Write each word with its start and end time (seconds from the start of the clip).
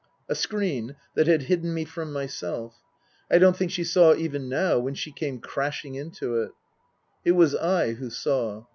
A 0.27 0.33
screen 0.33 0.95
that 1.13 1.27
had 1.27 1.43
hidden 1.43 1.75
me 1.75 1.85
from 1.85 2.11
myself. 2.11 2.73
I 3.29 3.37
don't 3.37 3.55
think 3.55 3.69
she 3.69 3.83
saw 3.83 4.15
even 4.15 4.49
now 4.49 4.79
when 4.79 4.95
she 4.95 5.11
came 5.11 5.37
crashing 5.39 5.93
into 5.93 6.41
it. 6.41 6.53
It 7.23 7.33
was 7.33 7.53
I 7.53 7.91
who 7.91 8.09
saw. 8.09 8.65